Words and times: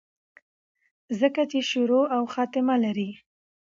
ځکه 1.19 1.41
چې 1.51 1.59
شورو 1.69 2.01
او 2.15 2.23
خاتمه 2.33 2.75
لري 2.85 3.09